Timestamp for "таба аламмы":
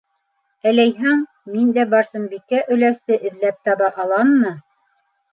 3.69-4.55